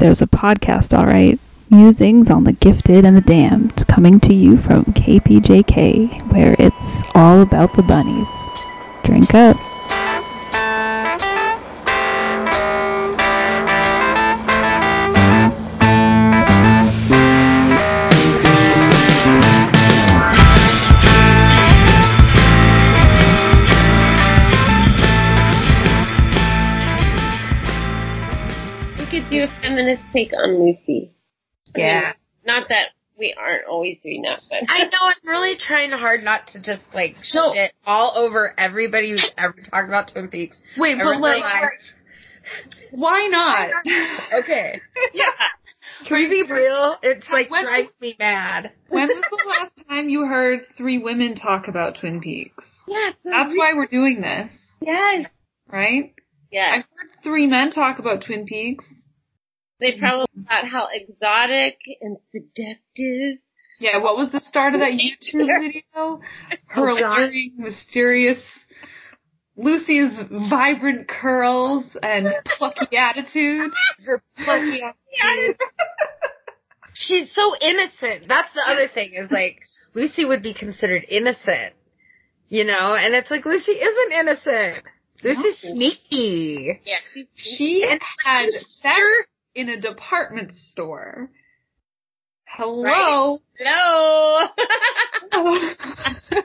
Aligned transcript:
there's 0.00 0.22
a 0.22 0.26
podcast, 0.26 0.96
all 0.98 1.04
right. 1.04 1.38
Musings 1.68 2.30
on 2.30 2.44
the 2.44 2.52
Gifted 2.52 3.04
and 3.04 3.14
the 3.14 3.20
Damned, 3.20 3.86
coming 3.86 4.18
to 4.20 4.32
you 4.32 4.56
from 4.56 4.84
KPJK, 4.86 6.32
where 6.32 6.56
it's 6.58 7.04
all 7.14 7.42
about 7.42 7.74
the 7.74 7.82
bunnies. 7.82 8.26
Drink 9.04 9.34
up. 9.34 9.69
Could 29.10 29.28
do 29.30 29.44
a 29.44 29.48
feminist 29.62 30.04
take 30.12 30.32
on 30.32 30.58
Lucy. 30.64 31.12
I 31.74 31.78
mean, 31.78 31.86
Yeah. 31.86 32.12
not 32.46 32.68
that 32.68 32.88
we 33.18 33.34
aren't 33.38 33.66
always 33.66 33.98
doing 34.02 34.22
that, 34.22 34.40
but 34.48 34.60
I 34.68 34.84
know 34.84 34.90
I'm 35.02 35.28
really 35.28 35.56
trying 35.58 35.90
hard 35.90 36.22
not 36.24 36.48
to 36.52 36.60
just 36.60 36.82
like 36.94 37.16
No. 37.34 37.52
shit 37.54 37.72
all 37.86 38.16
over 38.16 38.54
everybody 38.58 39.10
who's 39.10 39.30
ever 39.36 39.54
talked 39.70 39.88
about 39.88 40.12
Twin 40.12 40.28
Peaks. 40.28 40.56
Wait, 40.78 40.96
but 40.96 41.06
in 41.14 41.20
their 41.20 41.40
like, 41.40 41.42
why 42.92 43.26
not? 43.26 43.68
okay. 44.42 44.80
yeah. 45.14 45.24
Can 46.06 46.16
we 46.16 46.28
be 46.28 46.50
real? 46.50 46.96
It's 47.02 47.26
like 47.30 47.50
When- 47.50 47.64
drives 47.64 47.88
me 48.00 48.16
mad. 48.18 48.72
when 48.88 49.08
was 49.08 49.22
the 49.30 49.48
last 49.48 49.88
time 49.88 50.08
you 50.08 50.24
heard 50.24 50.60
three 50.76 50.98
women 50.98 51.34
talk 51.34 51.68
about 51.68 51.96
Twin 52.00 52.20
Peaks? 52.20 52.64
Yeah, 52.88 53.10
That's 53.24 53.52
why 53.54 53.74
we're 53.74 53.86
doing 53.86 54.20
this, 54.22 54.50
Yes. 54.80 55.26
right? 55.70 56.14
Yeah. 56.50 56.70
I've 56.78 56.84
heard 56.96 57.22
three 57.22 57.46
men 57.46 57.70
talk 57.70 57.98
about 57.98 58.24
Twin 58.24 58.46
Peaks. 58.46 58.84
They 59.80 59.92
mm-hmm. 59.92 60.00
probably 60.00 60.26
thought 60.46 60.68
how 60.68 60.88
exotic 60.92 61.78
and 62.00 62.18
seductive. 62.32 63.38
Yeah, 63.80 63.98
what 64.02 64.16
was 64.16 64.28
the 64.30 64.40
start 64.40 64.74
of 64.74 64.80
that 64.80 64.92
YouTube 64.92 65.46
video? 65.46 66.20
Her 66.66 66.90
Oh, 66.90 67.30
mysterious 67.56 68.38
Lucy's 69.56 70.12
vibrant 70.50 71.08
curls 71.08 71.84
and 72.02 72.28
plucky 72.58 72.96
attitude. 72.96 73.72
Her 74.04 74.22
plucky 74.36 74.82
attitude. 74.82 75.56
She's 76.94 77.28
so 77.34 77.54
innocent. 77.60 78.28
That's 78.28 78.52
the 78.54 78.62
other 78.66 78.88
thing 78.92 79.14
is 79.14 79.30
like 79.30 79.60
Lucy 79.94 80.26
would 80.26 80.42
be 80.42 80.52
considered 80.52 81.04
innocent. 81.08 81.74
You 82.50 82.64
know, 82.64 82.94
and 82.94 83.14
it's 83.14 83.30
like 83.30 83.46
Lucy 83.46 83.72
isn't 83.72 84.12
innocent. 84.12 84.84
This 85.22 85.38
is 85.38 85.60
sneaky. 85.60 86.80
Yeah, 86.84 86.96
She 87.36 87.84
had 87.86 88.00
sex 88.68 88.96
in 89.60 89.68
a 89.68 89.80
department 89.80 90.52
store. 90.70 91.30
Hello. 92.46 93.38
hello. 93.58 94.48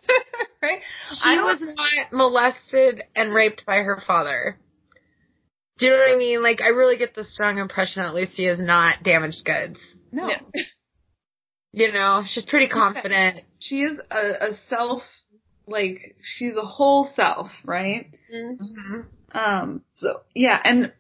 right? 0.62 0.82
I 1.24 1.42
was 1.42 1.60
not 1.62 2.12
molested 2.12 3.02
and 3.16 3.34
raped 3.34 3.66
by 3.66 3.78
her 3.78 4.04
father. 4.06 4.60
Do 5.78 5.86
you 5.86 5.92
know 5.94 5.98
what 5.98 6.12
I 6.12 6.18
mean? 6.18 6.44
Like, 6.44 6.62
I 6.62 6.68
really 6.68 6.98
get 6.98 7.16
the 7.16 7.24
strong 7.24 7.58
impression 7.58 8.02
that 8.04 8.14
Lucy 8.14 8.48
is 8.48 8.60
not 8.60 9.04
damaged 9.04 9.44
goods. 9.46 9.80
No. 10.12 10.28
No. 10.28 10.34
You 11.78 11.92
know, 11.92 12.24
she's 12.30 12.46
pretty 12.46 12.70
confident. 12.70 13.42
She 13.60 13.82
is 13.82 14.00
a, 14.10 14.52
a 14.52 14.58
self, 14.70 15.02
like, 15.68 16.16
she's 16.38 16.56
a 16.56 16.66
whole 16.66 17.12
self, 17.18 17.50
right? 17.66 18.16
Mm. 18.34 18.58
Mhm. 18.58 19.06
Um, 19.38 19.82
so, 19.96 20.22
yeah, 20.34 20.58
and, 20.64 20.94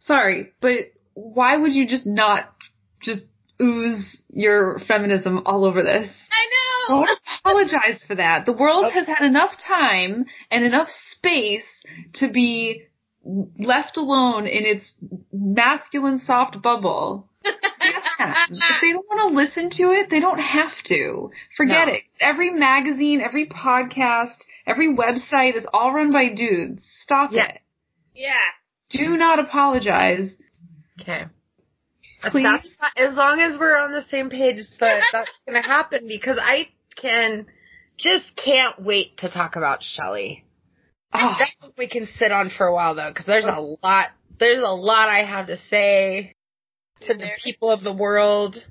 sorry, 0.00 0.52
but 0.60 0.92
why 1.18 1.56
would 1.56 1.72
you 1.72 1.86
just 1.86 2.06
not 2.06 2.52
just 3.02 3.22
ooze 3.60 4.04
your 4.32 4.80
feminism 4.86 5.42
all 5.46 5.64
over 5.64 5.82
this? 5.82 6.08
I 6.30 6.44
know. 6.92 7.04
Don't 7.06 7.18
apologize 7.44 8.00
for 8.06 8.14
that. 8.14 8.46
The 8.46 8.52
world 8.52 8.92
has 8.92 9.06
had 9.06 9.24
enough 9.24 9.52
time 9.66 10.26
and 10.50 10.64
enough 10.64 10.88
space 11.12 11.64
to 12.14 12.28
be 12.30 12.84
left 13.24 13.96
alone 13.96 14.46
in 14.46 14.64
its 14.64 14.90
masculine 15.32 16.20
soft 16.24 16.62
bubble. 16.62 17.28
Yeah. 17.44 17.50
if 18.50 18.80
they 18.80 18.92
don't 18.92 19.06
want 19.08 19.32
to 19.32 19.36
listen 19.36 19.70
to 19.70 19.92
it, 19.92 20.08
they 20.10 20.20
don't 20.20 20.38
have 20.38 20.72
to. 20.86 21.30
Forget 21.56 21.88
No. 21.88 21.94
it. 21.94 22.00
Every 22.20 22.50
magazine, 22.52 23.20
every 23.20 23.48
podcast, 23.48 24.36
every 24.66 24.94
website 24.94 25.56
is 25.56 25.66
all 25.72 25.92
run 25.92 26.12
by 26.12 26.28
dudes. 26.28 26.84
Stop 27.02 27.30
Yeah. 27.32 27.48
it. 27.48 27.60
Yeah. 28.14 28.32
Do 28.90 29.16
not 29.16 29.38
apologize. 29.38 30.30
Okay. 31.00 31.24
Please. 32.30 32.44
That's 32.44 32.68
as 32.96 33.14
long 33.14 33.40
as 33.40 33.58
we're 33.58 33.76
on 33.76 33.92
the 33.92 34.04
same 34.10 34.28
page, 34.30 34.64
but 34.80 35.00
that's 35.12 35.30
gonna 35.46 35.62
happen 35.62 36.08
because 36.08 36.38
I 36.40 36.68
can 36.96 37.46
just 37.96 38.24
can't 38.36 38.82
wait 38.82 39.18
to 39.18 39.28
talk 39.28 39.56
about 39.56 39.82
Shelley. 39.82 40.44
Oh, 41.12 41.18
ah. 41.20 41.36
That's 41.38 41.52
what 41.60 41.72
we 41.78 41.88
can 41.88 42.08
sit 42.18 42.32
on 42.32 42.50
for 42.56 42.66
a 42.66 42.74
while 42.74 42.94
though, 42.94 43.10
because 43.10 43.26
there's 43.26 43.44
a 43.44 43.56
oh. 43.56 43.78
lot. 43.82 44.08
There's 44.40 44.58
a 44.58 44.74
lot 44.74 45.08
I 45.08 45.24
have 45.24 45.46
to 45.46 45.58
say 45.70 46.34
to 47.02 47.14
the 47.14 47.30
people 47.44 47.70
of 47.70 47.82
the 47.82 47.92
world. 47.92 48.62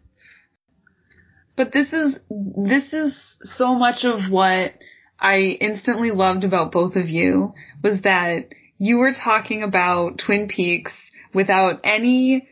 But 1.56 1.72
this 1.74 1.88
is 1.92 2.16
this 2.30 2.94
is 2.94 3.14
so 3.58 3.76
much 3.76 4.04
of 4.04 4.30
what 4.30 4.74
I 5.20 5.58
instantly 5.60 6.12
loved 6.12 6.44
about 6.44 6.72
both 6.72 6.96
of 6.96 7.10
you 7.10 7.54
was 7.84 8.02
that 8.02 8.50
you 8.78 8.98
were 8.98 9.14
talking 9.14 9.64
about 9.64 10.20
Twin 10.20 10.48
Peaks 10.48 10.92
without 11.38 11.82
any 11.84 12.48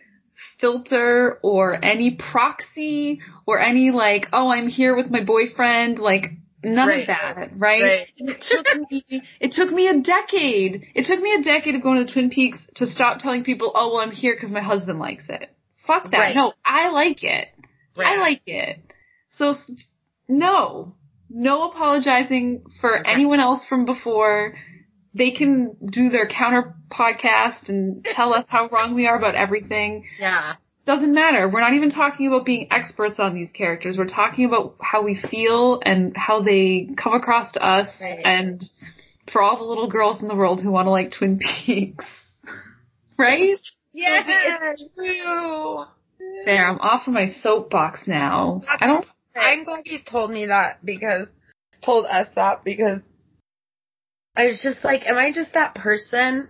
filter 0.61 1.39
or 1.41 1.83
any 1.83 2.11
proxy 2.11 3.19
or 3.47 3.59
any 3.59 3.89
like, 3.91 4.27
oh, 4.31 4.49
I'm 4.49 4.67
here 4.67 4.95
with 4.95 5.09
my 5.09 5.23
boyfriend, 5.23 5.97
like 5.97 6.25
none 6.63 6.87
Right. 6.87 7.01
of 7.01 7.07
that, 7.07 7.49
right? 7.57 7.81
Right. 7.83 8.07
It 8.15 8.41
took 8.41 8.91
me 8.91 9.03
it 9.39 9.51
took 9.53 9.71
me 9.71 9.87
a 9.87 9.99
decade. 10.01 10.85
It 10.93 11.05
took 11.07 11.19
me 11.19 11.33
a 11.39 11.43
decade 11.43 11.73
of 11.75 11.81
going 11.81 11.97
to 11.99 12.05
the 12.05 12.11
Twin 12.11 12.29
Peaks 12.29 12.59
to 12.75 12.85
stop 12.87 13.19
telling 13.19 13.43
people, 13.43 13.71
"Oh, 13.73 13.93
well, 13.93 14.01
I'm 14.01 14.11
here 14.11 14.35
because 14.35 14.51
my 14.51 14.61
husband 14.61 14.99
likes 14.99 15.25
it." 15.29 15.49
Fuck 15.87 16.11
that. 16.11 16.17
Right. 16.17 16.35
No, 16.35 16.53
I 16.63 16.89
like 16.91 17.23
it. 17.23 17.47
I 17.97 18.17
like 18.19 18.41
it. 18.45 18.79
So 19.37 19.55
no, 20.27 20.95
no 21.29 21.69
apologizing 21.69 22.63
for 22.81 23.05
anyone 23.07 23.39
else 23.39 23.61
from 23.67 23.85
before. 23.85 24.55
They 25.17 25.31
can 25.31 25.75
do 25.91 26.09
their 26.09 26.27
counter 26.27 26.75
podcast 26.91 27.69
and 27.69 28.05
tell 28.15 28.33
us 28.33 28.43
how 28.47 28.67
wrong 28.67 28.93
we 28.95 29.07
are 29.07 29.17
about 29.17 29.35
everything. 29.35 30.05
Yeah. 30.19 30.53
Doesn't 30.85 31.13
matter. 31.13 31.49
We're 31.49 31.61
not 31.61 31.73
even 31.73 31.89
talking 31.89 32.27
about 32.27 32.45
being 32.45 32.67
experts 32.69 33.17
on 33.17 33.33
these 33.33 33.49
characters. 33.53 33.97
We're 33.97 34.07
talking 34.07 34.45
about 34.45 34.75
how 34.81 35.01
we 35.03 35.19
feel 35.31 35.79
and 35.83 36.15
how 36.15 36.41
they 36.43 36.89
come 37.01 37.13
across 37.13 37.51
to 37.53 37.65
us 37.65 37.89
Right. 37.99 38.19
and 38.23 38.63
for 39.31 39.41
all 39.41 39.57
the 39.57 39.63
little 39.63 39.87
girls 39.89 40.21
in 40.21 40.27
the 40.27 40.35
world 40.35 40.61
who 40.61 40.69
want 40.69 40.85
to 40.85 40.91
like 40.91 41.11
Twin 41.11 41.39
Peaks. 41.39 42.05
right? 43.17 43.57
Yeah. 43.93 44.21
It's 44.73 44.83
true. 44.95 45.85
There, 46.45 46.67
I'm 46.69 46.79
off 46.79 47.07
of 47.07 47.13
my 47.13 47.33
soapbox 47.41 48.01
now. 48.07 48.61
I 48.79 48.85
don't 48.85 49.05
I'm 49.35 49.63
glad 49.63 49.83
you 49.85 49.99
told 50.09 50.31
me 50.31 50.45
that 50.47 50.83
because 50.85 51.27
told 51.83 52.05
us 52.05 52.27
that 52.35 52.63
because 52.63 52.99
I 54.35 54.47
was 54.47 54.59
just 54.61 54.83
like, 54.83 55.05
am 55.05 55.17
I 55.17 55.31
just 55.31 55.53
that 55.53 55.75
person? 55.75 56.49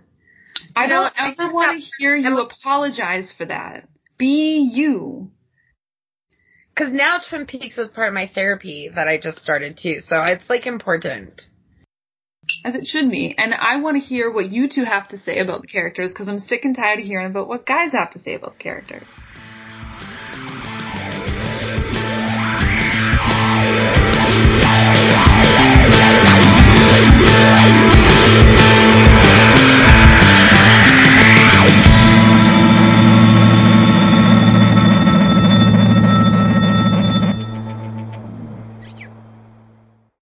I 0.74 0.86
don't 0.86 1.12
I 1.16 1.28
ever 1.28 1.34
just 1.36 1.54
want 1.54 1.82
to 1.82 1.90
hear 1.98 2.16
you 2.16 2.40
apologize 2.40 3.30
for 3.36 3.46
that. 3.46 3.88
Be 4.18 4.70
you. 4.72 5.30
Because 6.74 6.92
now 6.92 7.20
Twin 7.28 7.46
Peaks 7.46 7.78
is 7.78 7.88
part 7.88 8.08
of 8.08 8.14
my 8.14 8.30
therapy 8.34 8.90
that 8.94 9.08
I 9.08 9.18
just 9.18 9.40
started 9.40 9.78
too, 9.82 10.02
so 10.08 10.22
it's 10.22 10.48
like 10.50 10.66
important. 10.66 11.40
As 12.64 12.74
it 12.74 12.86
should 12.86 13.10
be. 13.10 13.34
And 13.36 13.54
I 13.54 13.80
want 13.80 14.00
to 14.00 14.06
hear 14.06 14.30
what 14.30 14.50
you 14.50 14.68
two 14.68 14.84
have 14.84 15.08
to 15.08 15.18
say 15.20 15.38
about 15.38 15.62
the 15.62 15.68
characters 15.68 16.12
because 16.12 16.28
I'm 16.28 16.40
sick 16.40 16.64
and 16.64 16.76
tired 16.76 17.00
of 17.00 17.04
hearing 17.04 17.26
about 17.28 17.48
what 17.48 17.66
guys 17.66 17.92
have 17.92 18.12
to 18.12 18.20
say 18.20 18.34
about 18.34 18.58
the 18.58 18.62
characters. 18.62 19.06